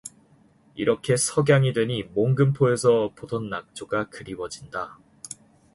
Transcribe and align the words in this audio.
이렇게 0.73 1.15
석양이 1.15 1.73
되니 1.73 2.01
몽금포에서 2.15 3.11
보던 3.15 3.51
낙조가 3.51 4.09
그리워진다. 4.09 4.97